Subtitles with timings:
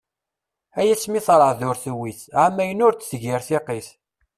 [0.79, 3.87] Ay asmi terɛed ur tewwit, ɛamayen ur d-tegir tiqqit.